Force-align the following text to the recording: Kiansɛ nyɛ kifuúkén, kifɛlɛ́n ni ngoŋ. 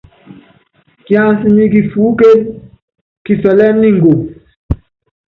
Kiansɛ 1.05 1.47
nyɛ 1.55 1.65
kifuúkén, 1.73 2.39
kifɛlɛ́n 3.25 3.75
ni 3.81 3.89
ngoŋ. 3.97 4.19